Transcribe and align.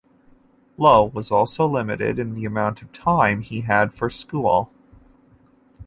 Lowe 0.79 1.03
was 1.13 1.29
also 1.29 1.67
limited 1.67 2.17
in 2.17 2.33
the 2.33 2.43
amount 2.43 2.81
of 2.81 2.91
time 2.91 3.41
he 3.41 3.61
had 3.61 3.93
for 3.93 4.09
school. 4.09 4.73